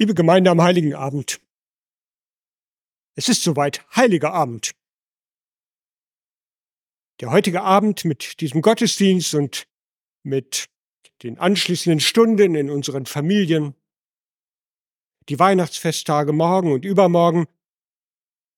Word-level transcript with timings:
Liebe 0.00 0.14
Gemeinde 0.14 0.50
am 0.50 0.62
Heiligen 0.62 0.94
Abend. 0.94 1.42
Es 3.16 3.28
ist 3.28 3.42
soweit, 3.42 3.84
Heiliger 3.94 4.32
Abend. 4.32 4.70
Der 7.20 7.30
heutige 7.30 7.60
Abend 7.60 8.06
mit 8.06 8.40
diesem 8.40 8.62
Gottesdienst 8.62 9.34
und 9.34 9.68
mit 10.22 10.70
den 11.22 11.38
anschließenden 11.38 12.00
Stunden 12.00 12.54
in 12.54 12.70
unseren 12.70 13.04
Familien, 13.04 13.74
die 15.28 15.38
Weihnachtsfesttage 15.38 16.32
morgen 16.32 16.72
und 16.72 16.86
übermorgen, 16.86 17.46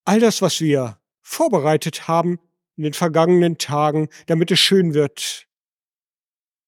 all 0.04 0.20
das, 0.20 0.42
was 0.42 0.60
wir 0.60 1.00
vorbereitet 1.22 2.06
haben 2.06 2.38
in 2.76 2.84
den 2.84 2.94
vergangenen 2.94 3.58
Tagen, 3.58 4.10
damit 4.26 4.52
es 4.52 4.60
schön 4.60 4.94
wird, 4.94 5.48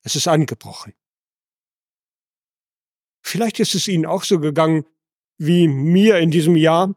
es 0.02 0.16
ist 0.16 0.27
angebrochen. 0.27 0.95
Vielleicht 3.27 3.59
ist 3.59 3.75
es 3.75 3.88
Ihnen 3.88 4.04
auch 4.04 4.22
so 4.22 4.38
gegangen 4.38 4.84
wie 5.38 5.66
mir 5.66 6.18
in 6.18 6.30
diesem 6.30 6.56
Jahr. 6.56 6.95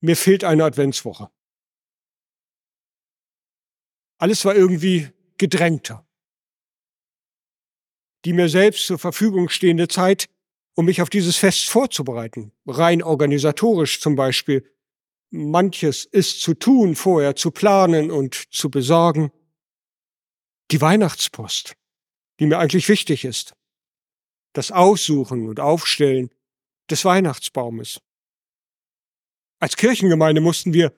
Mir 0.00 0.16
fehlt 0.16 0.42
eine 0.44 0.64
Adventswoche. 0.64 1.30
Alles 4.18 4.44
war 4.44 4.54
irgendwie 4.54 5.08
gedrängter. 5.38 6.06
Die 8.24 8.32
mir 8.32 8.48
selbst 8.48 8.86
zur 8.86 8.98
Verfügung 8.98 9.48
stehende 9.48 9.88
Zeit, 9.88 10.28
um 10.74 10.86
mich 10.86 11.00
auf 11.00 11.08
dieses 11.08 11.36
Fest 11.36 11.70
vorzubereiten, 11.70 12.52
rein 12.66 13.02
organisatorisch 13.02 14.00
zum 14.00 14.16
Beispiel, 14.16 14.68
manches 15.30 16.04
ist 16.04 16.40
zu 16.40 16.54
tun, 16.54 16.96
vorher 16.96 17.36
zu 17.36 17.50
planen 17.50 18.10
und 18.10 18.52
zu 18.52 18.70
besorgen. 18.70 19.30
Die 20.70 20.80
Weihnachtspost, 20.80 21.76
die 22.40 22.46
mir 22.46 22.58
eigentlich 22.58 22.88
wichtig 22.88 23.24
ist 23.24 23.54
das 24.52 24.72
Aussuchen 24.72 25.48
und 25.48 25.60
Aufstellen 25.60 26.30
des 26.90 27.04
Weihnachtsbaumes. 27.04 28.00
Als 29.60 29.76
Kirchengemeinde 29.76 30.40
mussten 30.40 30.72
wir 30.72 30.92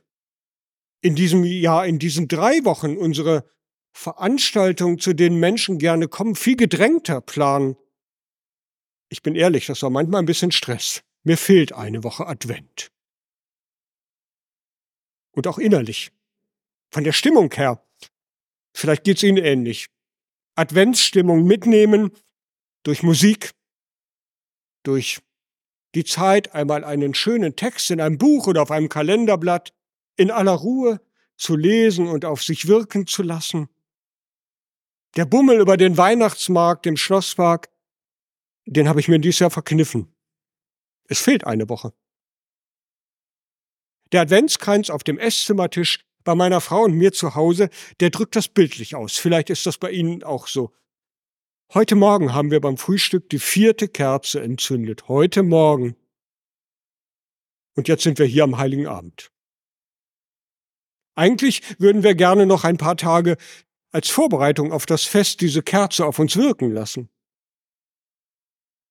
in 1.01 1.17
diesem 1.17 1.45
Jahr, 1.45 1.87
in 1.87 1.99
diesen 1.99 2.29
drei 2.29 2.65
Wochen 2.65 2.97
unsere 2.97 3.49
Veranstaltungen, 3.93 4.99
zu 4.99 5.13
denen 5.13 5.39
Menschen 5.39 5.79
gerne 5.79 6.09
kommen, 6.09 6.35
viel 6.35 6.57
gedrängter 6.57 7.21
planen. 7.21 7.77
Ich 9.09 9.23
bin 9.23 9.35
ehrlich, 9.35 9.67
das 9.67 9.83
war 9.83 9.91
manchmal 9.91 10.23
ein 10.23 10.27
bisschen 10.27 10.53
Stress. 10.53 11.03
Mir 11.25 11.37
fehlt 11.37 11.73
eine 11.73 12.03
Woche 12.03 12.27
Advent. 12.27 12.91
Und 15.33 15.47
auch 15.47 15.59
innerlich. 15.59 16.13
Von 16.91 17.05
der 17.05 17.13
Stimmung 17.13 17.53
her. 17.53 17.85
Vielleicht 18.75 19.05
geht's 19.05 19.23
Ihnen 19.23 19.39
ähnlich. 19.39 19.89
Adventsstimmung 20.55 21.45
mitnehmen, 21.45 22.13
durch 22.83 23.03
Musik, 23.03 23.53
durch 24.83 25.21
die 25.95 26.05
Zeit, 26.05 26.55
einmal 26.55 26.85
einen 26.85 27.15
schönen 27.15 27.55
Text 27.57 27.91
in 27.91 28.01
einem 28.01 28.19
Buch 28.19 28.47
oder 28.47 28.63
auf 28.63 28.71
einem 28.71 28.89
Kalenderblatt 28.89 29.73
in 30.17 30.31
aller 30.31 30.53
Ruhe 30.53 31.01
zu 31.37 31.57
lesen 31.57 32.09
und 32.09 32.25
auf 32.25 32.43
sich 32.43 32.67
wirken 32.67 33.07
zu 33.07 33.23
lassen. 33.23 33.69
Der 35.17 35.27
Bummel 35.27 35.61
über 35.61 35.77
den 35.77 35.97
Weihnachtsmarkt 35.97 36.87
im 36.87 36.97
Schlosspark, 36.97 37.69
den 38.65 38.89
habe 38.89 39.01
ich 39.01 39.09
mir 39.09 39.19
dieses 39.19 39.41
Jahr 39.41 39.51
verkniffen. 39.51 40.15
Es 41.09 41.21
fehlt 41.21 41.45
eine 41.45 41.69
Woche. 41.69 41.93
Der 44.13 44.23
Adventskranz 44.23 44.89
auf 44.89 45.05
dem 45.05 45.19
Esszimmertisch 45.19 46.05
bei 46.25 46.35
meiner 46.35 46.61
Frau 46.61 46.85
und 46.85 46.95
mir 46.95 47.13
zu 47.13 47.35
Hause, 47.35 47.69
der 48.01 48.11
drückt 48.11 48.37
das 48.37 48.49
bildlich 48.49 48.95
aus. 48.95 49.17
Vielleicht 49.17 49.51
ist 49.51 49.67
das 49.67 49.79
bei 49.79 49.91
Ihnen 49.91 50.23
auch 50.23 50.47
so. 50.47 50.73
Heute 51.75 51.95
Morgen 51.95 52.35
haben 52.35 52.51
wir 52.51 52.61
beim 52.61 52.77
Frühstück 52.77 53.31
die 53.31 53.39
vierte 53.39 53.89
Kerze 53.89 54.43
entzündet. 54.43 55.09
Heute 55.09 55.43
Morgen. 55.43 55.97
Und 57.77 57.89
jetzt 57.89 58.03
sind 58.03 58.19
wir 58.19 58.27
hier 58.27 58.45
am 58.45 58.59
Heiligen 58.59 58.87
Abend. 58.87 59.33
Eigentlich 61.15 61.63
würden 61.81 62.03
wir 62.03 62.15
gerne 62.15 62.45
noch 62.45 62.65
ein 62.65 62.77
paar 62.77 62.99
Tage 62.99 63.39
als 63.91 64.11
Vorbereitung 64.11 64.71
auf 64.71 64.85
das 64.85 65.05
Fest 65.05 65.41
diese 65.41 65.63
Kerze 65.63 66.05
auf 66.05 66.19
uns 66.19 66.37
wirken 66.37 66.73
lassen. 66.73 67.09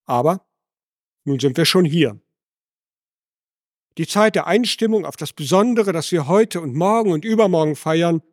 Aber 0.05 0.43
nun 1.23 1.39
sind 1.39 1.57
wir 1.57 1.65
schon 1.65 1.85
hier. 1.85 2.19
Die 3.99 4.07
Zeit 4.07 4.33
der 4.33 4.47
Einstimmung 4.47 5.05
auf 5.05 5.17
das 5.17 5.33
Besondere, 5.33 5.91
das 5.91 6.11
wir 6.11 6.27
heute 6.27 6.61
und 6.61 6.73
morgen 6.73 7.11
und 7.11 7.25
übermorgen 7.25 7.75
feiern, 7.75 8.23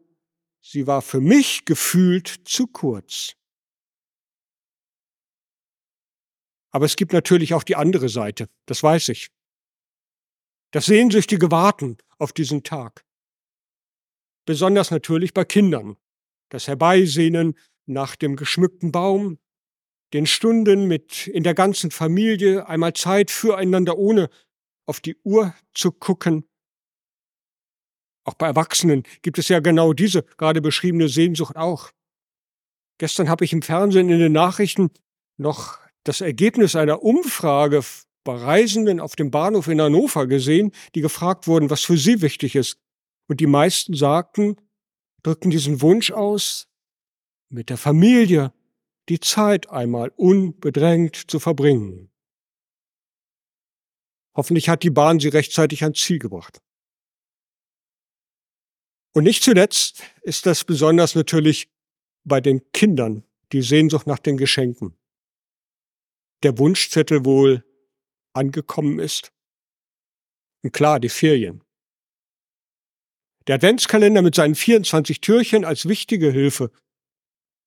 sie 0.63 0.87
war 0.87 1.03
für 1.03 1.21
mich 1.21 1.67
gefühlt 1.67 2.29
zu 2.47 2.67
kurz. 2.67 3.35
Aber 6.71 6.85
es 6.85 6.97
gibt 6.97 7.13
natürlich 7.13 7.55
auch 7.55 7.63
die 7.63 7.77
andere 7.77 8.09
Seite, 8.09 8.49
das 8.67 8.83
weiß 8.83 9.09
ich. 9.09 9.29
Das 10.71 10.87
sehnsüchtige 10.87 11.51
Warten 11.51 11.97
auf 12.19 12.33
diesen 12.33 12.63
Tag. 12.63 13.05
Besonders 14.45 14.91
natürlich 14.91 15.33
bei 15.33 15.45
Kindern. 15.45 15.97
Das 16.51 16.69
Herbeisehnen 16.69 17.59
nach 17.87 18.17
dem 18.17 18.37
geschmückten 18.37 18.93
Baum, 18.93 19.39
den 20.13 20.27
Stunden 20.27 20.87
mit 20.87 21.27
in 21.27 21.43
der 21.43 21.55
ganzen 21.55 21.91
Familie 21.91 22.67
einmal 22.67 22.93
Zeit 22.95 23.31
füreinander, 23.31 23.99
ohne 23.99 24.31
auf 24.87 25.01
die 25.01 25.17
Uhr 25.23 25.55
zu 25.75 25.93
gucken. 25.93 26.49
Auch 28.25 28.35
bei 28.35 28.47
Erwachsenen 28.47 29.05
gibt 29.23 29.39
es 29.39 29.49
ja 29.49 29.61
genau 29.61 29.93
diese 29.93 30.23
gerade 30.23 30.61
beschriebene 30.61 31.09
Sehnsucht 31.09 31.57
auch. 31.57 31.91
Gestern 32.99 33.29
habe 33.29 33.45
ich 33.45 33.53
im 33.53 33.63
Fernsehen 33.63 34.09
in 34.09 34.19
den 34.19 34.33
Nachrichten 34.33 34.91
noch 35.37 35.79
das 36.05 36.21
Ergebnis 36.21 36.77
einer 36.77 37.03
Umfrage 37.03 37.83
bei 38.25 38.35
Reisenden 38.35 39.01
auf 39.01 39.17
dem 39.17 39.31
Bahnhof 39.31 39.69
in 39.69 39.81
Hannover 39.81 40.27
gesehen, 40.27 40.73
die 40.95 41.01
gefragt 41.01 41.47
wurden, 41.47 41.71
was 41.71 41.83
für 41.83 41.97
sie 41.97 42.21
wichtig 42.21 42.57
ist. 42.57 42.79
Und 43.27 43.41
die 43.41 43.47
meisten 43.47 43.95
sagten, 43.95 44.57
drückten 45.23 45.51
diesen 45.51 45.81
Wunsch 45.81 46.11
aus, 46.11 46.69
mit 47.49 47.71
der 47.71 47.79
Familie 47.79 48.53
die 49.09 49.21
Zeit 49.21 49.71
einmal 49.71 50.13
unbedrängt 50.17 51.31
zu 51.31 51.41
verbringen. 51.41 52.11
Hoffentlich 54.37 54.69
hat 54.69 54.83
die 54.83 54.91
Bahn 54.91 55.19
sie 55.19 55.29
rechtzeitig 55.29 55.83
ans 55.83 55.99
Ziel 55.99 56.19
gebracht. 56.19 56.61
Und 59.15 59.25
nicht 59.25 59.43
zuletzt 59.43 60.03
ist 60.23 60.47
das 60.47 60.65
besonders 60.65 61.15
natürlich 61.15 61.71
bei 62.25 62.41
den 62.41 62.71
Kindern 62.73 63.25
die 63.53 63.63
Sehnsucht 63.63 64.07
nach 64.07 64.19
den 64.19 64.37
Geschenken 64.37 64.99
der 66.43 66.59
Wunschzettel 66.59 67.25
wohl 67.25 67.65
angekommen 68.33 68.99
ist. 68.99 69.33
Und 70.63 70.73
klar, 70.73 71.01
die 71.01 71.09
Ferien. 71.09 71.65
Der 73.47 73.57
Adventskalender 73.57 74.23
mit 74.23 74.35
seinen 74.35 74.55
24 74.55 75.21
Türchen 75.21 75.65
als 75.65 75.89
wichtige 75.89 76.31
Hilfe 76.31 76.71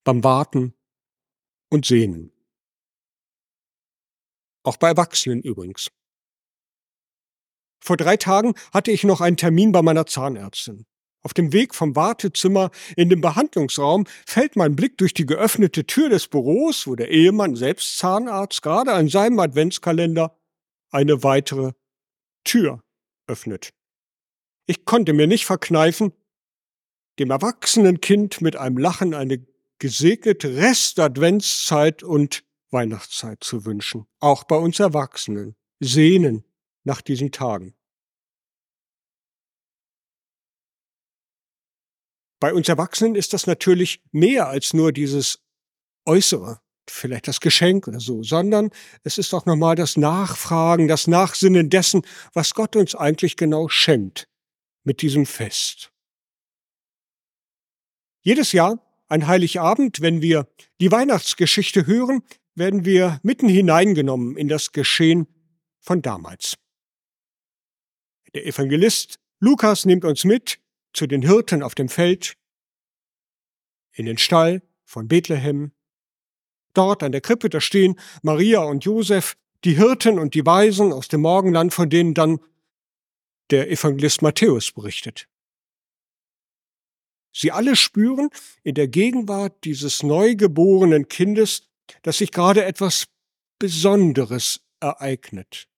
beim 0.04 0.24
Warten 0.24 0.74
und 1.72 1.86
Sehnen. 1.86 2.32
Auch 4.64 4.78
bei 4.78 4.90
Erwachsenen 4.90 5.42
übrigens. 5.42 5.90
Vor 7.84 7.98
drei 7.98 8.16
Tagen 8.18 8.54
hatte 8.72 8.92
ich 8.92 9.04
noch 9.04 9.22
einen 9.22 9.38
Termin 9.38 9.72
bei 9.72 9.82
meiner 9.82 10.06
Zahnärztin. 10.06 10.86
Auf 11.24 11.34
dem 11.34 11.54
Weg 11.54 11.76
vom 11.76 11.96
Wartezimmer 11.96 12.72
in 12.96 13.10
den 13.10 13.22
Behandlungsraum 13.22 14.06
fällt 14.26 14.56
mein 14.56 14.76
Blick 14.76 14.98
durch 14.98 15.14
die 15.14 15.26
geöffnete 15.26 15.86
Tür 15.86 16.10
des 16.10 16.28
Büros, 16.28 16.88
wo 16.88 16.96
der 16.96 17.10
Ehemann, 17.10 17.56
selbst 17.56 17.98
Zahnarzt, 17.98 18.62
gerade 18.62 18.94
an 18.94 19.08
seinem 19.08 19.40
Adventskalender 19.40 20.36
eine 20.90 21.24
weitere 21.24 21.74
Tür 22.44 22.84
öffnet. 23.28 23.72
Ich 24.66 24.86
konnte 24.86 25.14
mir 25.14 25.28
nicht 25.28 25.46
verkneifen, 25.46 26.14
dem 27.20 27.30
erwachsenen 27.30 28.02
Kind 28.02 28.42
mit 28.42 28.56
einem 28.56 28.78
Lachen 28.78 29.14
eine 29.14 29.46
gesegnete 29.80 30.56
Rest-Adventszeit 30.56 32.04
und 32.04 32.44
Weihnachtszeit 32.72 33.44
zu 33.44 33.66
wünschen. 33.66 34.08
Auch 34.20 34.44
bei 34.44 34.56
uns 34.56 34.80
Erwachsenen 34.80 35.56
sehnen 35.80 36.46
nach 36.84 37.02
diesen 37.02 37.32
Tagen. 37.32 37.76
Bei 42.42 42.56
uns 42.56 42.68
Erwachsenen 42.68 43.14
ist 43.14 43.34
das 43.34 43.46
natürlich 43.46 44.02
mehr 44.12 44.48
als 44.48 44.74
nur 44.74 44.92
dieses 44.92 45.40
Äußere, 46.08 46.60
vielleicht 46.90 47.28
das 47.28 47.40
Geschenk 47.40 47.88
oder 47.88 48.00
so, 48.00 48.24
sondern 48.24 48.72
es 49.04 49.20
ist 49.20 49.32
auch 49.36 49.46
nochmal 49.46 49.76
das 49.76 49.96
Nachfragen, 49.96 50.88
das 50.88 51.06
Nachsinnen 51.06 51.70
dessen, 51.70 52.02
was 52.34 52.56
Gott 52.56 52.76
uns 52.76 52.96
eigentlich 52.96 53.38
genau 53.38 53.70
schenkt 53.70 54.28
mit 54.84 55.04
diesem 55.04 55.28
Fest. 55.28 55.92
Jedes 58.24 58.54
Jahr, 58.54 58.80
ein 59.08 59.28
Heiligabend, 59.28 60.02
wenn 60.02 60.24
wir 60.24 60.48
die 60.80 60.92
Weihnachtsgeschichte 60.92 61.86
hören, 61.86 62.24
werden 62.56 62.86
wir 62.86 63.20
mitten 63.22 63.50
hineingenommen 63.50 64.36
in 64.36 64.48
das 64.48 64.72
Geschehen 64.72 65.28
von 65.80 66.02
damals. 66.02 66.56
Der 68.34 68.48
Evangelist 68.48 69.20
Lukas 69.40 69.86
nimmt 69.86 70.06
uns 70.06 70.24
mit 70.24 70.60
zu 70.94 71.08
den 71.08 71.22
Hirten 71.22 71.64
auf 71.64 71.76
dem 71.76 71.90
Feld, 71.90 72.38
in 73.94 74.06
den 74.06 74.18
Stall 74.18 74.62
von 74.84 75.08
Bethlehem. 75.08 75.72
Dort 76.74 77.04
an 77.04 77.12
der 77.12 77.22
Krippe, 77.22 77.50
da 77.50 77.60
stehen 77.60 78.00
Maria 78.22 78.62
und 78.62 78.86
Josef 78.86 79.36
die 79.64 79.78
Hirten 79.78 80.18
und 80.18 80.34
die 80.34 80.46
Weisen 80.46 80.94
aus 80.94 81.08
dem 81.08 81.22
Morgenland, 81.22 81.74
von 81.74 81.90
denen 81.90 82.14
dann 82.14 82.40
der 83.52 83.70
Evangelist 83.70 84.22
Matthäus 84.22 84.72
berichtet. 84.72 85.28
Sie 87.34 87.52
alle 87.52 87.76
spüren 87.76 88.30
in 88.64 88.76
der 88.76 88.88
Gegenwart 88.88 89.64
dieses 89.64 90.04
neugeborenen 90.04 91.08
Kindes, 91.08 91.68
dass 92.02 92.18
sich 92.18 92.32
gerade 92.32 92.66
etwas 92.66 93.08
Besonderes 93.60 94.62
ereignet. 94.80 95.71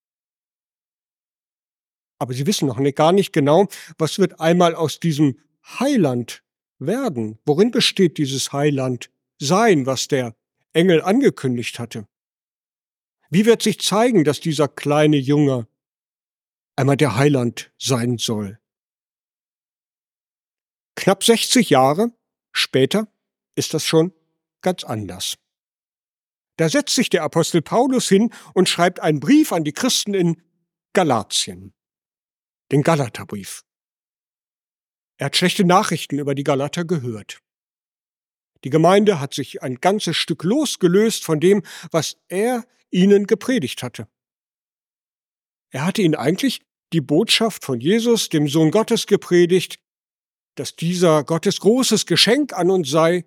Aber 2.23 2.33
sie 2.33 2.47
wissen 2.47 2.69
noch 2.69 2.79
nicht, 2.79 2.95
gar 2.95 3.11
nicht 3.11 3.33
genau, 3.33 3.67
was 3.97 4.17
wird 4.17 4.39
einmal 4.39 4.75
aus 4.75 5.01
diesem 5.01 5.41
Heiland 5.77 6.41
werden. 6.79 7.37
Worin 7.45 7.69
besteht 7.69 8.17
dieses 8.17 8.53
Heiland 8.53 9.09
sein, 9.39 9.85
was 9.85 10.07
der 10.07 10.33
Engel 10.71 11.01
angekündigt 11.01 11.79
hatte? 11.79 12.07
Wie 13.29 13.45
wird 13.45 13.61
sich 13.61 13.81
zeigen, 13.81 14.23
dass 14.23 14.39
dieser 14.39 14.69
kleine 14.69 15.17
Junge 15.17 15.67
einmal 16.77 16.95
der 16.95 17.17
Heiland 17.17 17.73
sein 17.77 18.17
soll? 18.17 18.57
Knapp 20.95 21.25
60 21.25 21.71
Jahre 21.71 22.13
später 22.53 23.09
ist 23.55 23.73
das 23.73 23.83
schon 23.83 24.13
ganz 24.61 24.85
anders. 24.85 25.35
Da 26.55 26.69
setzt 26.69 26.95
sich 26.95 27.09
der 27.09 27.23
Apostel 27.23 27.61
Paulus 27.61 28.07
hin 28.07 28.33
und 28.53 28.69
schreibt 28.69 29.01
einen 29.01 29.19
Brief 29.19 29.51
an 29.51 29.65
die 29.65 29.73
Christen 29.73 30.13
in 30.13 30.41
Galatien, 30.93 31.73
den 32.71 32.81
Galaterbrief. 32.81 33.63
Er 35.17 35.27
hat 35.27 35.37
schlechte 35.37 35.63
Nachrichten 35.63 36.19
über 36.19 36.35
die 36.35 36.43
Galater 36.43 36.85
gehört. 36.85 37.39
Die 38.63 38.69
Gemeinde 38.69 39.19
hat 39.19 39.33
sich 39.33 39.61
ein 39.61 39.75
ganzes 39.75 40.15
Stück 40.15 40.43
losgelöst 40.43 41.23
von 41.23 41.39
dem, 41.39 41.63
was 41.91 42.17
er 42.29 42.65
ihnen 42.91 43.27
gepredigt 43.27 43.83
hatte. 43.83 44.07
Er 45.71 45.85
hatte 45.85 46.01
ihnen 46.01 46.15
eigentlich 46.15 46.61
die 46.93 47.01
Botschaft 47.01 47.65
von 47.65 47.79
Jesus, 47.79 48.29
dem 48.29 48.47
Sohn 48.47 48.71
Gottes, 48.71 49.07
gepredigt, 49.07 49.79
dass 50.55 50.75
dieser 50.75 51.23
Gottes 51.23 51.59
großes 51.59 52.05
Geschenk 52.05 52.53
an 52.53 52.69
uns 52.69 52.89
sei, 52.89 53.25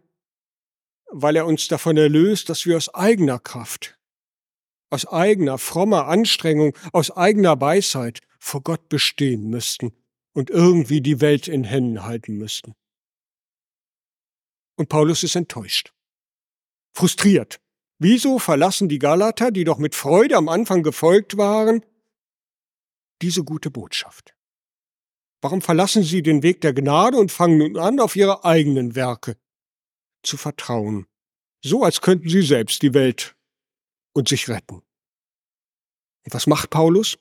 weil 1.11 1.37
er 1.37 1.47
uns 1.47 1.69
davon 1.69 1.97
erlöst, 1.97 2.49
dass 2.49 2.67
wir 2.67 2.77
aus 2.77 2.93
eigener 2.95 3.39
Kraft, 3.39 3.99
aus 4.91 5.07
eigener 5.07 5.59
frommer 5.59 6.07
Anstrengung, 6.07 6.77
aus 6.93 7.11
eigener 7.11 7.61
Weisheit 7.61 8.21
vor 8.39 8.63
Gott 8.63 8.89
bestehen 8.89 9.49
müssten 9.49 9.93
und 10.33 10.51
irgendwie 10.51 11.01
die 11.01 11.21
Welt 11.21 11.49
in 11.49 11.65
Händen 11.65 12.05
halten 12.05 12.37
müssten. 12.37 12.75
Und 14.77 14.89
Paulus 14.89 15.23
ist 15.23 15.35
enttäuscht, 15.35 15.95
frustriert. 16.95 17.61
Wieso 17.99 18.39
verlassen 18.39 18.91
die 18.91 18.99
Galater, 18.99 19.51
die 19.51 19.65
doch 19.65 19.79
mit 19.79 19.95
Freude 19.95 20.37
am 20.37 20.51
Anfang 20.51 20.83
gefolgt 20.83 21.39
waren, 21.39 21.85
diese 23.23 23.43
gute 23.43 23.71
Botschaft? 23.71 24.35
Warum 25.41 25.63
verlassen 25.63 26.03
sie 26.03 26.23
den 26.23 26.43
Weg 26.43 26.61
der 26.61 26.75
Gnade 26.75 27.17
und 27.17 27.33
fangen 27.33 27.59
nun 27.59 27.79
an, 27.79 28.01
auf 28.01 28.17
ihre 28.17 28.45
eigenen 28.45 28.95
Werke 28.95 29.39
zu 30.23 30.37
vertrauen, 30.37 31.07
so 31.65 31.85
als 31.85 32.01
könnten 32.03 32.29
sie 32.29 32.43
selbst 32.43 32.83
die 32.83 32.93
Welt 32.93 33.37
und 34.13 34.29
sich 34.29 34.49
retten? 34.49 34.83
Und 36.25 36.35
was 36.35 36.47
macht 36.47 36.71
Paulus? 36.71 37.19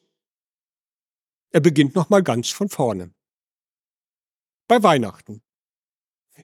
Er 1.51 1.61
beginnt 1.61 1.95
nochmal 1.95 2.23
ganz 2.23 2.49
von 2.49 2.69
vorne. 2.69 3.13
Bei 4.67 4.81
Weihnachten. 4.83 5.41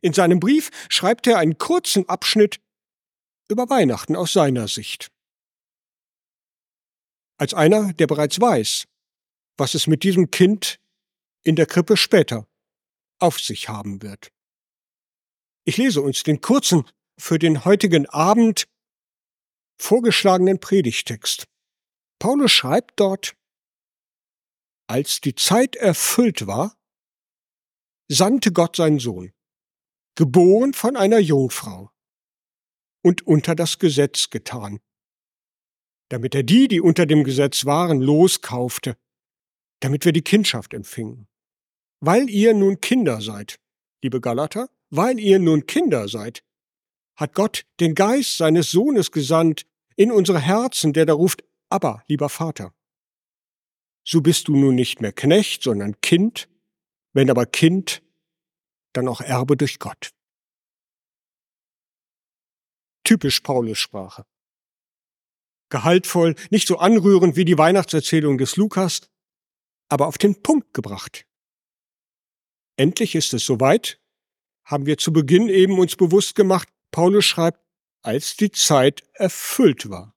In 0.01 0.13
seinem 0.13 0.39
Brief 0.39 0.69
schreibt 0.89 1.27
er 1.27 1.37
einen 1.37 1.57
kurzen 1.57 2.07
Abschnitt 2.07 2.61
über 3.49 3.69
Weihnachten 3.69 4.15
aus 4.15 4.33
seiner 4.33 4.67
Sicht. 4.67 5.11
Als 7.37 7.53
einer, 7.53 7.93
der 7.93 8.07
bereits 8.07 8.39
weiß, 8.39 8.85
was 9.57 9.73
es 9.73 9.87
mit 9.87 10.03
diesem 10.03 10.31
Kind 10.31 10.79
in 11.43 11.55
der 11.55 11.65
Krippe 11.65 11.97
später 11.97 12.47
auf 13.19 13.39
sich 13.39 13.67
haben 13.67 14.01
wird. 14.01 14.31
Ich 15.65 15.77
lese 15.77 16.01
uns 16.01 16.23
den 16.23 16.41
kurzen, 16.41 16.89
für 17.17 17.37
den 17.37 17.65
heutigen 17.65 18.07
Abend 18.07 18.67
vorgeschlagenen 19.77 20.59
Predigtext. 20.59 21.45
Paulus 22.19 22.51
schreibt 22.51 22.99
dort, 22.99 23.35
als 24.91 25.21
die 25.21 25.35
Zeit 25.35 25.77
erfüllt 25.77 26.47
war, 26.47 26.77
sandte 28.09 28.51
Gott 28.51 28.75
seinen 28.75 28.99
Sohn, 28.99 29.31
geboren 30.15 30.73
von 30.73 30.97
einer 30.97 31.19
Jungfrau 31.19 31.91
und 33.01 33.25
unter 33.25 33.55
das 33.55 33.79
Gesetz 33.79 34.29
getan, 34.29 34.81
damit 36.09 36.35
er 36.35 36.43
die, 36.43 36.67
die 36.67 36.81
unter 36.81 37.05
dem 37.05 37.23
Gesetz 37.23 37.63
waren, 37.63 38.01
loskaufte, 38.01 38.97
damit 39.79 40.03
wir 40.03 40.11
die 40.11 40.23
Kindschaft 40.23 40.73
empfingen. 40.73 41.29
Weil 42.01 42.29
ihr 42.29 42.53
nun 42.53 42.81
Kinder 42.81 43.21
seid, 43.21 43.61
liebe 44.03 44.19
Galater, 44.19 44.69
weil 44.89 45.21
ihr 45.21 45.39
nun 45.39 45.67
Kinder 45.67 46.09
seid, 46.09 46.43
hat 47.15 47.33
Gott 47.33 47.65
den 47.79 47.95
Geist 47.95 48.35
seines 48.35 48.71
Sohnes 48.71 49.13
gesandt 49.13 49.65
in 49.95 50.11
unsere 50.11 50.41
Herzen, 50.41 50.91
der 50.91 51.05
da 51.05 51.13
ruft, 51.13 51.45
aber, 51.69 52.03
lieber 52.07 52.27
Vater. 52.27 52.73
So 54.11 54.19
bist 54.19 54.49
du 54.49 54.57
nun 54.57 54.75
nicht 54.75 54.99
mehr 54.99 55.13
Knecht, 55.13 55.63
sondern 55.63 56.01
Kind, 56.01 56.49
wenn 57.13 57.29
aber 57.29 57.45
Kind, 57.45 58.03
dann 58.91 59.07
auch 59.07 59.21
Erbe 59.21 59.55
durch 59.55 59.79
Gott. 59.79 60.11
Typisch 63.05 63.39
Paulus-Sprache. 63.39 64.25
Gehaltvoll, 65.69 66.35
nicht 66.49 66.67
so 66.67 66.77
anrührend 66.77 67.37
wie 67.37 67.45
die 67.45 67.57
Weihnachtserzählung 67.57 68.37
des 68.37 68.57
Lukas, 68.57 69.09
aber 69.87 70.07
auf 70.07 70.17
den 70.17 70.43
Punkt 70.43 70.73
gebracht. 70.73 71.25
Endlich 72.75 73.15
ist 73.15 73.33
es 73.33 73.45
soweit, 73.45 74.01
haben 74.65 74.87
wir 74.87 74.97
zu 74.97 75.13
Beginn 75.13 75.47
eben 75.47 75.79
uns 75.79 75.95
bewusst 75.95 76.35
gemacht, 76.35 76.67
Paulus 76.91 77.23
schreibt, 77.23 77.65
als 78.01 78.35
die 78.35 78.51
Zeit 78.51 79.03
erfüllt 79.13 79.89
war. 79.89 80.13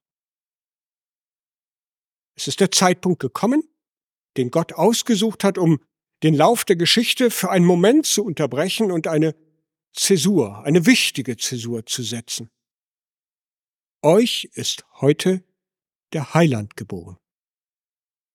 Es 2.35 2.49
ist 2.49 2.59
der 2.59 2.71
Zeitpunkt 2.71 3.21
gekommen, 3.21 3.63
den 4.37 4.51
Gott 4.51 4.73
ausgesucht 4.73 5.43
hat, 5.43 5.57
um 5.57 5.79
den 6.23 6.33
Lauf 6.33 6.65
der 6.65 6.75
Geschichte 6.75 7.31
für 7.31 7.49
einen 7.49 7.65
Moment 7.65 8.05
zu 8.05 8.23
unterbrechen 8.23 8.91
und 8.91 9.07
eine 9.07 9.35
Zäsur, 9.93 10.63
eine 10.63 10.85
wichtige 10.85 11.37
Zäsur 11.37 11.85
zu 11.85 12.03
setzen. 12.03 12.49
Euch 14.01 14.49
ist 14.53 14.85
heute 15.01 15.43
der 16.13 16.33
Heiland 16.33 16.77
geboren. 16.77 17.17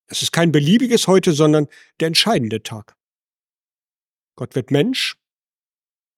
Es 0.06 0.22
ist 0.22 0.32
kein 0.32 0.50
beliebiges 0.50 1.06
heute, 1.06 1.32
sondern 1.32 1.68
der 2.00 2.08
entscheidende 2.08 2.62
Tag. 2.62 2.96
Gott 4.34 4.54
wird 4.54 4.70
Mensch, 4.70 5.16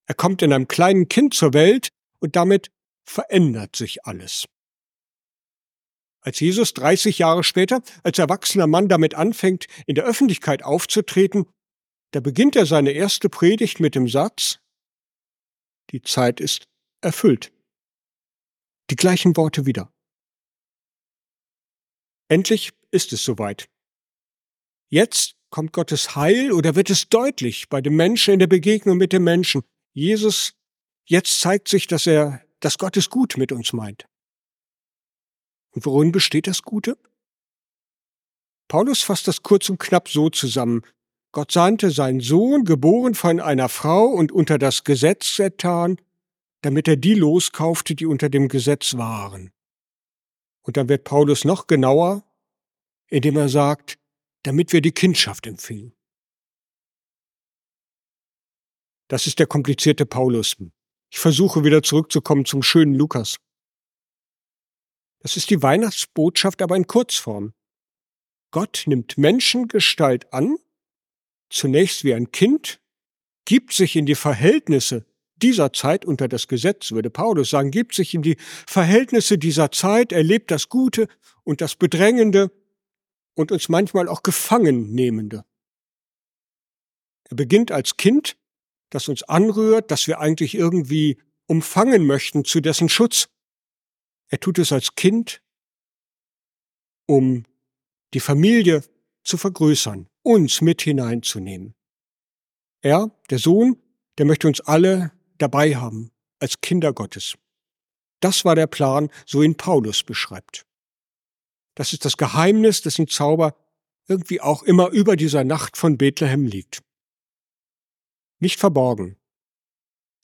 er 0.06 0.14
kommt 0.14 0.42
in 0.42 0.52
einem 0.52 0.68
kleinen 0.68 1.08
Kind 1.08 1.34
zur 1.34 1.52
Welt 1.52 1.88
und 2.18 2.36
damit 2.36 2.70
verändert 3.04 3.76
sich 3.76 4.04
alles. 4.06 4.46
Als 6.22 6.38
Jesus 6.38 6.72
30 6.74 7.18
Jahre 7.18 7.42
später 7.42 7.82
als 8.04 8.18
erwachsener 8.18 8.68
Mann 8.68 8.88
damit 8.88 9.14
anfängt, 9.14 9.66
in 9.86 9.96
der 9.96 10.04
Öffentlichkeit 10.04 10.62
aufzutreten, 10.62 11.46
da 12.12 12.20
beginnt 12.20 12.56
er 12.56 12.66
seine 12.66 12.92
erste 12.92 13.28
Predigt 13.28 13.80
mit 13.80 13.94
dem 13.94 14.08
Satz, 14.08 14.60
die 15.90 16.00
Zeit 16.02 16.40
ist 16.40 16.68
erfüllt. 17.00 17.52
Die 18.90 18.96
gleichen 18.96 19.36
Worte 19.36 19.66
wieder. 19.66 19.92
Endlich 22.28 22.72
ist 22.90 23.12
es 23.12 23.24
soweit. 23.24 23.68
Jetzt 24.88 25.34
kommt 25.50 25.72
Gottes 25.72 26.14
Heil 26.14 26.52
oder 26.52 26.76
wird 26.76 26.88
es 26.90 27.08
deutlich 27.08 27.68
bei 27.68 27.80
dem 27.80 27.96
Menschen 27.96 28.34
in 28.34 28.38
der 28.38 28.46
Begegnung 28.46 28.96
mit 28.96 29.12
dem 29.12 29.24
Menschen. 29.24 29.62
Jesus, 29.92 30.54
jetzt 31.04 31.40
zeigt 31.40 31.68
sich, 31.68 31.86
dass 31.86 32.06
er, 32.06 32.42
dass 32.60 32.78
Gott 32.78 32.96
es 32.96 33.10
gut 33.10 33.36
mit 33.36 33.52
uns 33.52 33.72
meint. 33.72 34.06
Und 35.72 35.86
worin 35.86 36.12
besteht 36.12 36.46
das 36.46 36.62
Gute? 36.62 36.96
Paulus 38.68 39.02
fasst 39.02 39.28
das 39.28 39.42
kurz 39.42 39.68
und 39.68 39.78
knapp 39.78 40.08
so 40.08 40.30
zusammen. 40.30 40.82
Gott 41.32 41.52
sandte 41.52 41.90
seinen 41.90 42.20
Sohn, 42.20 42.64
geboren 42.64 43.14
von 43.14 43.40
einer 43.40 43.68
Frau 43.68 44.06
und 44.06 44.32
unter 44.32 44.58
das 44.58 44.84
Gesetz 44.84 45.38
ertan, 45.38 45.96
damit 46.62 46.88
er 46.88 46.96
die 46.96 47.14
loskaufte, 47.14 47.94
die 47.94 48.06
unter 48.06 48.28
dem 48.28 48.48
Gesetz 48.48 48.96
waren. 48.96 49.50
Und 50.62 50.76
dann 50.76 50.88
wird 50.88 51.04
Paulus 51.04 51.44
noch 51.44 51.66
genauer, 51.66 52.24
indem 53.08 53.36
er 53.36 53.48
sagt, 53.48 53.98
damit 54.42 54.72
wir 54.72 54.80
die 54.80 54.92
Kindschaft 54.92 55.46
empfingen. 55.46 55.94
Das 59.08 59.26
ist 59.26 59.38
der 59.38 59.46
komplizierte 59.46 60.06
Paulus. 60.06 60.56
Ich 61.10 61.18
versuche 61.18 61.64
wieder 61.64 61.82
zurückzukommen 61.82 62.44
zum 62.44 62.62
schönen 62.62 62.94
Lukas. 62.94 63.36
Das 65.22 65.36
ist 65.36 65.50
die 65.50 65.62
Weihnachtsbotschaft 65.62 66.62
aber 66.62 66.76
in 66.76 66.86
Kurzform. 66.86 67.54
Gott 68.50 68.84
nimmt 68.86 69.16
Menschengestalt 69.16 70.32
an, 70.32 70.56
zunächst 71.48 72.04
wie 72.04 72.12
ein 72.12 72.32
Kind, 72.32 72.80
gibt 73.44 73.72
sich 73.72 73.96
in 73.96 74.04
die 74.04 74.14
Verhältnisse 74.14 75.06
dieser 75.36 75.72
Zeit 75.72 76.04
unter 76.04 76.28
das 76.28 76.48
Gesetz, 76.48 76.92
würde 76.92 77.10
Paulus 77.10 77.50
sagen, 77.50 77.70
gibt 77.70 77.94
sich 77.94 78.14
in 78.14 78.22
die 78.22 78.36
Verhältnisse 78.66 79.38
dieser 79.38 79.70
Zeit, 79.72 80.12
erlebt 80.12 80.50
das 80.50 80.68
Gute 80.68 81.08
und 81.44 81.60
das 81.60 81.76
Bedrängende 81.76 82.50
und 83.34 83.50
uns 83.50 83.68
manchmal 83.68 84.08
auch 84.08 84.22
gefangen 84.22 84.92
nehmende. 84.92 85.44
Er 87.24 87.36
beginnt 87.36 87.72
als 87.72 87.96
Kind, 87.96 88.36
das 88.90 89.08
uns 89.08 89.22
anrührt, 89.22 89.90
das 89.90 90.06
wir 90.06 90.20
eigentlich 90.20 90.54
irgendwie 90.54 91.18
umfangen 91.46 92.06
möchten 92.06 92.44
zu 92.44 92.60
dessen 92.60 92.88
Schutz. 92.88 93.28
Er 94.32 94.40
tut 94.40 94.58
es 94.58 94.72
als 94.72 94.94
Kind, 94.94 95.42
um 97.06 97.44
die 98.14 98.20
Familie 98.20 98.82
zu 99.24 99.36
vergrößern, 99.36 100.08
uns 100.22 100.62
mit 100.62 100.80
hineinzunehmen. 100.80 101.74
Er, 102.80 103.10
der 103.28 103.38
Sohn, 103.38 103.76
der 104.16 104.24
möchte 104.24 104.48
uns 104.48 104.62
alle 104.62 105.12
dabei 105.36 105.76
haben, 105.76 106.12
als 106.38 106.62
Kinder 106.62 106.94
Gottes. 106.94 107.36
Das 108.20 108.46
war 108.46 108.54
der 108.54 108.68
Plan, 108.68 109.10
so 109.26 109.42
ihn 109.42 109.54
Paulus 109.54 110.02
beschreibt. 110.02 110.64
Das 111.74 111.92
ist 111.92 112.06
das 112.06 112.16
Geheimnis, 112.16 112.80
dessen 112.80 113.08
Zauber 113.08 113.54
irgendwie 114.08 114.40
auch 114.40 114.62
immer 114.62 114.88
über 114.88 115.16
dieser 115.16 115.44
Nacht 115.44 115.76
von 115.76 115.98
Bethlehem 115.98 116.46
liegt. 116.46 116.82
Nicht 118.38 118.58
verborgen, 118.58 119.18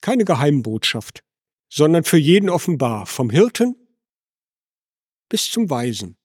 keine 0.01 0.25
Geheimbotschaft, 0.25 1.23
sondern 1.69 2.03
für 2.05 2.17
jeden 2.17 2.49
offenbar, 2.49 3.05
vom 3.05 3.29
Hirten 3.29 3.75
bis 5.29 5.49
zum 5.49 5.69
Weisen. 5.69 6.17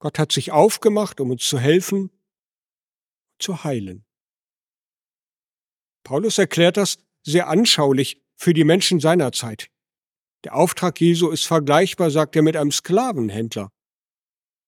Gott 0.00 0.18
hat 0.18 0.32
sich 0.32 0.50
aufgemacht, 0.50 1.20
um 1.20 1.30
uns 1.30 1.46
zu 1.46 1.58
helfen, 1.58 2.10
zu 3.38 3.64
heilen. 3.64 4.04
Paulus 6.04 6.38
erklärt 6.38 6.76
das 6.76 6.98
sehr 7.22 7.48
anschaulich 7.48 8.22
für 8.36 8.54
die 8.54 8.64
Menschen 8.64 9.00
seiner 9.00 9.32
Zeit. 9.32 9.70
Der 10.44 10.54
Auftrag 10.54 11.00
Jesu 11.00 11.28
ist 11.30 11.46
vergleichbar, 11.46 12.10
sagt 12.10 12.34
er, 12.34 12.42
mit 12.42 12.56
einem 12.56 12.72
Sklavenhändler, 12.72 13.70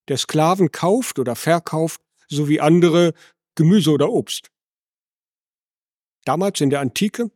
der 0.08 0.18
Sklaven 0.18 0.70
kauft 0.70 1.18
oder 1.18 1.34
verkauft, 1.36 2.02
so 2.28 2.48
wie 2.48 2.60
andere 2.60 3.14
Gemüse 3.54 3.90
oder 3.90 4.10
Obst. 4.10 4.50
Damals 6.24 6.60
in 6.60 6.70
der 6.70 6.80
Antike, 6.80 7.30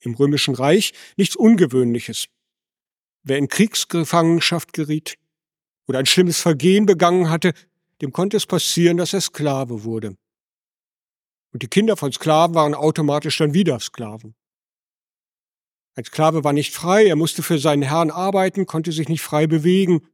im 0.00 0.14
Römischen 0.14 0.54
Reich, 0.54 0.92
nichts 1.16 1.36
Ungewöhnliches. 1.36 2.26
Wer 3.24 3.38
in 3.38 3.48
Kriegsgefangenschaft 3.48 4.72
geriet 4.72 5.16
oder 5.86 5.98
ein 5.98 6.06
schlimmes 6.06 6.40
Vergehen 6.40 6.86
begangen 6.86 7.30
hatte, 7.30 7.54
dem 8.02 8.12
konnte 8.12 8.36
es 8.36 8.46
passieren, 8.46 8.98
dass 8.98 9.14
er 9.14 9.22
Sklave 9.22 9.84
wurde. 9.84 10.16
Und 11.52 11.62
die 11.62 11.68
Kinder 11.68 11.96
von 11.96 12.12
Sklaven 12.12 12.54
waren 12.54 12.74
automatisch 12.74 13.38
dann 13.38 13.54
wieder 13.54 13.80
Sklaven. 13.80 14.34
Ein 15.94 16.04
Sklave 16.04 16.44
war 16.44 16.52
nicht 16.52 16.74
frei, 16.74 17.06
er 17.06 17.16
musste 17.16 17.42
für 17.42 17.58
seinen 17.58 17.82
Herrn 17.82 18.10
arbeiten, 18.10 18.66
konnte 18.66 18.92
sich 18.92 19.08
nicht 19.08 19.22
frei 19.22 19.46
bewegen. 19.46 20.06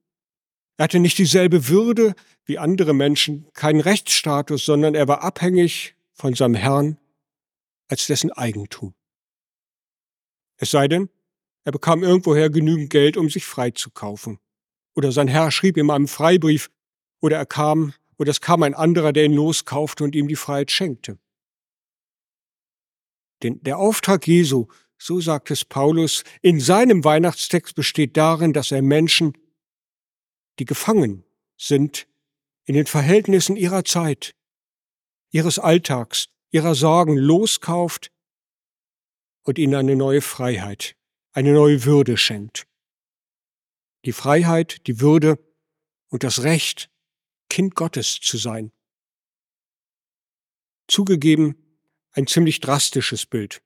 Er 0.77 0.85
hatte 0.85 1.01
nicht 1.01 1.19
dieselbe 1.19 1.69
Würde 1.69 2.15
wie 2.45 2.59
andere 2.59 2.93
Menschen, 2.93 3.49
keinen 3.55 3.81
Rechtsstatus, 3.81 4.65
sondern 4.65 4.95
er 4.95 5.09
war 5.09 5.23
abhängig 5.23 5.95
von 6.13 6.35
seinem 6.35 6.55
Herrn 6.55 6.99
als 7.89 8.07
dessen 8.07 8.31
Eigentum. 8.31 8.95
Es 10.59 10.71
sei 10.71 10.87
denn, 10.87 11.09
er 11.65 11.73
bekam 11.73 12.03
irgendwoher 12.03 12.51
genügend 12.51 12.91
Geld, 12.91 13.17
um 13.17 13.29
sich 13.29 13.45
frei 13.45 13.71
zu 13.71 13.91
kaufen. 13.91 14.39
Oder 14.95 15.13
sein 15.13 15.29
Herr 15.29 15.51
schrieb 15.51 15.77
ihm 15.77 15.91
einen 15.91 16.09
Freibrief, 16.09 16.71
oder 17.21 17.37
er 17.37 17.47
kam, 17.47 17.95
oder 18.19 18.31
es 18.31 18.41
kam 18.41 18.63
ein 18.63 18.75
anderer, 18.75 19.13
der 19.13 19.25
ihn 19.25 19.35
loskaufte 19.35 20.05
und 20.05 20.15
ihm 20.15 20.29
die 20.29 20.37
Freiheit 20.37 20.71
schenkte. 20.71 21.19
Denn 23.43 23.63
der 23.63 23.79
Auftrag 23.79 24.27
Jesu, 24.27 24.67
so 24.99 25.21
sagt 25.21 25.51
es 25.51 25.65
Paulus, 25.65 26.25
in 26.43 26.61
seinem 26.61 27.05
Weihnachtstext 27.05 27.75
besteht 27.75 28.17
darin, 28.17 28.53
dass 28.53 28.71
er 28.71 28.83
Menschen, 28.83 29.37
die 30.59 30.67
gefangen 30.67 31.25
sind 31.57 32.07
in 32.65 32.75
den 32.75 32.87
Verhältnissen 32.87 33.57
ihrer 33.57 33.85
Zeit, 33.85 34.35
ihres 35.31 35.59
Alltags, 35.59 36.29
ihrer 36.51 36.75
Sorgen 36.75 37.17
loskauft 37.17 38.13
und 39.43 39.59
ihnen 39.59 39.75
eine 39.75 39.97
neue 39.97 40.21
Freiheit, 40.21 40.97
eine 41.33 41.53
neue 41.53 41.85
Würde 41.85 42.17
schenkt. 42.17 42.67
Die 44.05 44.13
Freiheit, 44.13 44.87
die 44.87 45.01
Würde 45.01 45.39
und 46.09 46.25
das 46.25 46.43
Recht, 46.43 46.91
Kind 47.49 47.75
Gottes 47.75 48.21
zu 48.21 48.39
sein. 48.39 48.73
Zugegeben, 50.89 51.79
ein 52.13 52.27
ziemlich 52.27 52.61
drastisches 52.61 53.27
Bild. 53.27 53.63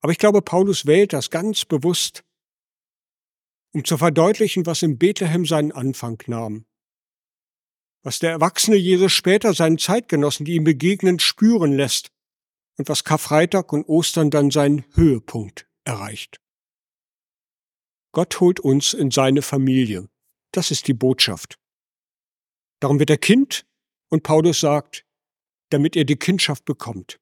Aber 0.00 0.12
ich 0.12 0.18
glaube, 0.18 0.42
Paulus 0.42 0.86
wählt 0.86 1.12
das 1.12 1.30
ganz 1.30 1.64
bewusst, 1.64 2.24
um 3.72 3.84
zu 3.84 3.96
verdeutlichen, 3.96 4.66
was 4.66 4.82
in 4.82 4.98
Bethlehem 4.98 5.46
seinen 5.46 5.72
Anfang 5.72 6.22
nahm. 6.26 6.66
Was 8.02 8.18
der 8.18 8.30
erwachsene 8.30 8.76
Jesus 8.76 9.12
später 9.12 9.54
seinen 9.54 9.78
Zeitgenossen, 9.78 10.44
die 10.44 10.54
ihm 10.54 10.64
begegnen, 10.64 11.18
spüren 11.18 11.72
lässt 11.72 12.12
und 12.76 12.88
was 12.88 13.04
Karfreitag 13.04 13.72
und 13.72 13.84
Ostern 13.88 14.30
dann 14.30 14.50
seinen 14.50 14.84
Höhepunkt 14.94 15.66
erreicht. 15.84 16.43
Gott 18.14 18.40
holt 18.40 18.60
uns 18.60 18.94
in 18.94 19.10
seine 19.10 19.42
Familie. 19.42 20.08
Das 20.52 20.70
ist 20.70 20.86
die 20.86 20.94
Botschaft. 20.94 21.58
Darum 22.80 23.00
wird 23.00 23.10
er 23.10 23.18
Kind 23.18 23.66
und 24.08 24.22
Paulus 24.22 24.60
sagt, 24.60 25.04
damit 25.70 25.96
ihr 25.96 26.04
die 26.04 26.16
Kindschaft 26.16 26.64
bekommt. 26.64 27.18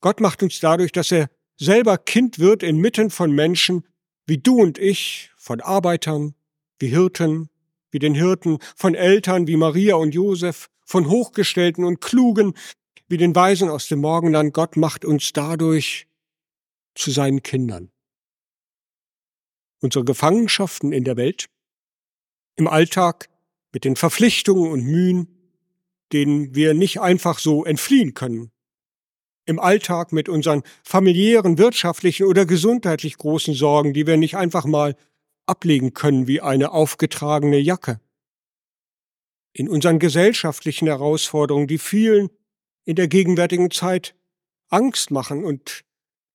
Gott 0.00 0.20
macht 0.20 0.42
uns 0.42 0.58
dadurch, 0.58 0.90
dass 0.90 1.12
er 1.12 1.28
selber 1.56 1.98
Kind 1.98 2.38
wird 2.38 2.62
inmitten 2.62 3.10
von 3.10 3.30
Menschen 3.30 3.86
wie 4.26 4.38
du 4.38 4.60
und 4.60 4.78
ich, 4.78 5.30
von 5.36 5.60
Arbeitern, 5.60 6.34
wie 6.78 6.88
Hirten, 6.88 7.50
wie 7.90 7.98
den 7.98 8.14
Hirten, 8.14 8.58
von 8.74 8.94
Eltern 8.94 9.46
wie 9.46 9.56
Maria 9.56 9.96
und 9.96 10.14
Josef, 10.14 10.70
von 10.86 11.10
Hochgestellten 11.10 11.84
und 11.84 12.00
Klugen, 12.00 12.54
wie 13.06 13.18
den 13.18 13.34
Weisen 13.34 13.68
aus 13.68 13.86
dem 13.88 14.00
Morgenland. 14.00 14.54
Gott 14.54 14.78
macht 14.78 15.04
uns 15.04 15.34
dadurch 15.34 16.06
zu 16.94 17.10
seinen 17.10 17.42
Kindern. 17.42 17.90
Unsere 19.84 20.06
Gefangenschaften 20.06 20.92
in 20.92 21.04
der 21.04 21.18
Welt, 21.18 21.44
im 22.56 22.68
Alltag, 22.68 23.28
mit 23.70 23.84
den 23.84 23.96
Verpflichtungen 23.96 24.72
und 24.72 24.82
Mühen, 24.82 25.28
denen 26.10 26.54
wir 26.54 26.72
nicht 26.72 27.02
einfach 27.02 27.38
so 27.38 27.66
entfliehen 27.66 28.14
können, 28.14 28.50
im 29.44 29.60
Alltag 29.60 30.10
mit 30.10 30.30
unseren 30.30 30.62
familiären, 30.84 31.58
wirtschaftlichen 31.58 32.24
oder 32.24 32.46
gesundheitlich 32.46 33.18
großen 33.18 33.52
Sorgen, 33.52 33.92
die 33.92 34.06
wir 34.06 34.16
nicht 34.16 34.38
einfach 34.38 34.64
mal 34.64 34.96
ablegen 35.44 35.92
können 35.92 36.26
wie 36.26 36.40
eine 36.40 36.72
aufgetragene 36.72 37.58
Jacke. 37.58 38.00
In 39.52 39.68
unseren 39.68 39.98
gesellschaftlichen 39.98 40.88
Herausforderungen, 40.88 41.66
die 41.66 41.76
vielen 41.76 42.30
in 42.86 42.96
der 42.96 43.08
gegenwärtigen 43.08 43.70
Zeit 43.70 44.14
Angst 44.70 45.10
machen 45.10 45.44
und 45.44 45.84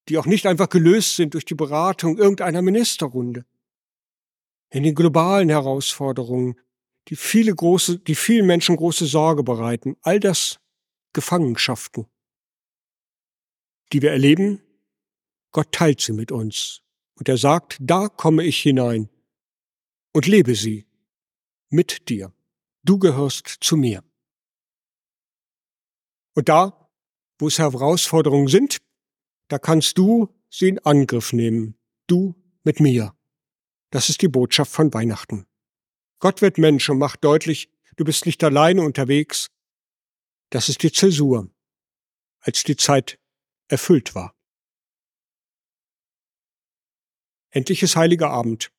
die 0.07 0.17
auch 0.17 0.25
nicht 0.25 0.45
einfach 0.45 0.69
gelöst 0.69 1.15
sind 1.15 1.33
durch 1.33 1.45
die 1.45 1.55
Beratung 1.55 2.17
irgendeiner 2.17 2.61
Ministerrunde. 2.61 3.45
In 4.71 4.83
den 4.83 4.95
globalen 4.95 5.49
Herausforderungen, 5.49 6.59
die 7.07 7.15
viele 7.15 7.53
große, 7.53 7.99
die 7.99 8.15
vielen 8.15 8.45
Menschen 8.45 8.75
große 8.75 9.05
Sorge 9.05 9.43
bereiten, 9.43 9.97
all 10.01 10.19
das 10.19 10.59
Gefangenschaften 11.13 12.05
die 13.91 14.01
wir 14.01 14.11
erleben, 14.11 14.61
Gott 15.51 15.71
teilt 15.71 16.01
sie 16.01 16.13
mit 16.13 16.31
uns. 16.31 16.81
Und 17.15 17.27
er 17.27 17.37
sagt, 17.37 17.77
da 17.81 18.07
komme 18.07 18.43
ich 18.45 18.59
hinein 18.59 19.09
und 20.13 20.27
lebe 20.27 20.55
sie 20.55 20.87
mit 21.69 22.09
dir. 22.09 22.33
Du 22.83 22.97
gehörst 22.97 23.57
zu 23.59 23.75
mir. 23.75 24.03
Und 26.33 26.47
da, 26.49 26.89
wo 27.37 27.47
es 27.47 27.59
Herausforderungen 27.59 28.47
sind, 28.47 28.77
da 29.49 29.59
kannst 29.59 29.97
du 29.97 30.33
sie 30.49 30.69
in 30.69 30.79
Angriff 30.79 31.33
nehmen. 31.33 31.77
Du 32.07 32.35
mit 32.63 32.79
mir. 32.79 33.15
Das 33.91 34.09
ist 34.09 34.21
die 34.21 34.27
Botschaft 34.27 34.71
von 34.71 34.93
Weihnachten. 34.93 35.47
Gott 36.19 36.41
wird 36.41 36.57
Mensch 36.57 36.89
und 36.89 36.99
macht 36.99 37.23
deutlich, 37.23 37.69
du 37.97 38.05
bist 38.05 38.25
nicht 38.25 38.43
alleine 38.43 38.83
unterwegs. 38.83 39.49
Das 40.51 40.69
ist 40.69 40.83
die 40.83 40.91
Zäsur, 40.91 41.49
als 42.39 42.63
die 42.63 42.75
Zeit 42.75 43.19
erfüllt 43.67 44.15
war. 44.15 44.35
Endlich 47.51 47.81
ist 47.81 47.95
heiliger 47.95 48.29
Abend. 48.29 48.71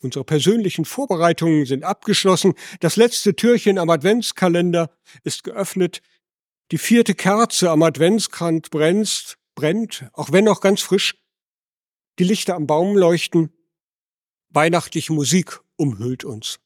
Unsere 0.00 0.24
persönlichen 0.24 0.84
Vorbereitungen 0.84 1.66
sind 1.66 1.84
abgeschlossen. 1.84 2.54
Das 2.80 2.96
letzte 2.96 3.34
Türchen 3.34 3.78
am 3.78 3.90
Adventskalender 3.90 4.96
ist 5.24 5.44
geöffnet. 5.44 6.00
Die 6.70 6.78
vierte 6.78 7.14
Kerze 7.14 7.70
am 7.70 7.82
Adventskranz 7.82 8.68
brennt, 8.68 9.37
brennt, 9.58 10.08
auch 10.12 10.30
wenn 10.30 10.44
noch 10.44 10.60
ganz 10.60 10.82
frisch. 10.82 11.16
Die 12.20 12.24
Lichter 12.24 12.54
am 12.54 12.68
Baum 12.68 12.96
leuchten. 12.96 13.52
Weihnachtliche 14.50 15.12
Musik 15.12 15.60
umhüllt 15.74 16.24
uns. 16.24 16.60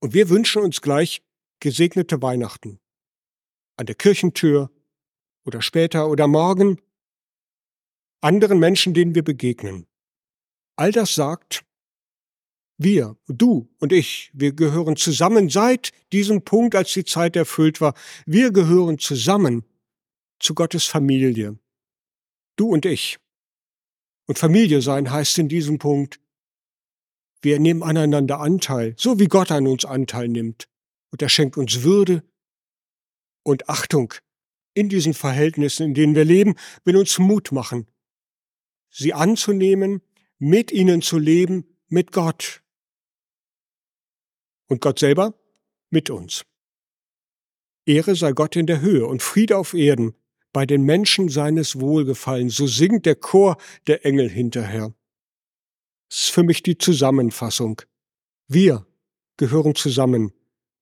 Und 0.00 0.14
wir 0.14 0.30
wünschen 0.30 0.62
uns 0.62 0.80
gleich 0.80 1.22
gesegnete 1.60 2.22
Weihnachten. 2.22 2.80
An 3.76 3.84
der 3.84 3.94
Kirchentür, 3.94 4.70
oder 5.44 5.60
später 5.60 6.08
oder 6.08 6.26
morgen 6.26 6.80
anderen 8.20 8.58
Menschen, 8.58 8.94
denen 8.94 9.14
wir 9.14 9.22
begegnen. 9.22 9.86
All 10.76 10.90
das 10.90 11.14
sagt, 11.14 11.62
wir, 12.78 13.16
du 13.28 13.68
und 13.78 13.92
ich, 13.92 14.30
wir 14.34 14.52
gehören 14.52 14.96
zusammen 14.96 15.50
seit 15.50 15.92
diesem 16.12 16.42
Punkt, 16.42 16.74
als 16.74 16.92
die 16.94 17.04
Zeit 17.04 17.36
erfüllt 17.36 17.80
war. 17.80 17.94
Wir 18.24 18.50
gehören 18.50 18.98
zusammen 18.98 19.64
zu 20.40 20.54
Gottes 20.54 20.86
Familie. 20.86 21.58
Du 22.56 22.68
und 22.68 22.84
ich. 22.84 23.18
Und 24.26 24.38
Familie 24.38 24.82
sein 24.82 25.10
heißt 25.10 25.38
in 25.38 25.48
diesem 25.48 25.78
Punkt, 25.78 26.20
wir 27.42 27.60
nehmen 27.60 27.82
aneinander 27.82 28.40
Anteil, 28.40 28.94
so 28.96 29.18
wie 29.18 29.26
Gott 29.26 29.50
an 29.52 29.66
uns 29.66 29.84
Anteil 29.84 30.28
nimmt. 30.28 30.68
Und 31.10 31.22
er 31.22 31.28
schenkt 31.28 31.56
uns 31.56 31.82
Würde 31.82 32.24
und 33.44 33.68
Achtung 33.68 34.12
in 34.74 34.88
diesen 34.88 35.14
Verhältnissen, 35.14 35.84
in 35.84 35.94
denen 35.94 36.14
wir 36.14 36.24
leben, 36.24 36.54
will 36.84 36.96
uns 36.96 37.18
Mut 37.18 37.52
machen, 37.52 37.86
sie 38.90 39.14
anzunehmen, 39.14 40.02
mit 40.38 40.70
ihnen 40.70 41.00
zu 41.00 41.18
leben, 41.18 41.64
mit 41.88 42.12
Gott. 42.12 42.62
Und 44.68 44.80
Gott 44.80 44.98
selber 44.98 45.38
mit 45.90 46.10
uns. 46.10 46.44
Ehre 47.86 48.16
sei 48.16 48.32
Gott 48.32 48.56
in 48.56 48.66
der 48.66 48.80
Höhe 48.80 49.06
und 49.06 49.22
Friede 49.22 49.56
auf 49.56 49.72
Erden, 49.72 50.14
bei 50.56 50.64
den 50.64 50.84
Menschen 50.84 51.28
seines 51.28 51.80
Wohlgefallen, 51.80 52.48
so 52.48 52.66
singt 52.66 53.04
der 53.04 53.16
Chor 53.16 53.58
der 53.86 54.06
Engel 54.06 54.30
hinterher. 54.30 54.94
Das 56.08 56.20
ist 56.20 56.30
für 56.30 56.44
mich 56.44 56.62
die 56.62 56.78
Zusammenfassung. 56.78 57.82
Wir 58.48 58.86
gehören 59.36 59.74
zusammen 59.74 60.32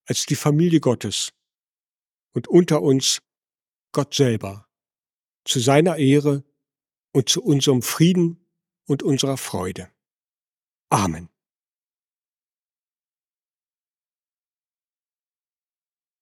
als 0.07 0.26
die 0.26 0.37
Familie 0.37 0.78
Gottes 0.78 1.33
und 2.35 2.47
unter 2.47 2.83
uns 2.83 3.21
Gott 3.90 4.14
selber, 4.14 4.69
zu 5.45 5.59
seiner 5.59 5.97
Ehre 5.97 6.45
und 7.11 7.28
zu 7.28 7.43
unserem 7.43 7.83
Frieden 7.83 8.47
und 8.87 9.02
unserer 9.02 9.37
Freude. 9.37 9.90
Amen. 10.88 11.34